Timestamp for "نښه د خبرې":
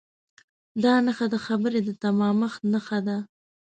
1.05-1.79